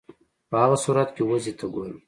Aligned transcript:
په 0.49 0.55
هغه 0.63 0.77
صورت 0.83 1.09
کې 1.15 1.23
وضع 1.29 1.53
ته 1.59 1.65
ګورم. 1.73 1.97